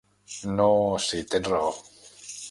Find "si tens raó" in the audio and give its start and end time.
1.09-1.69